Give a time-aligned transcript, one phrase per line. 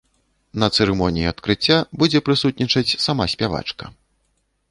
[0.61, 3.85] На цырымоніі адкрыцця будзе прысутнічаць сама спявачка.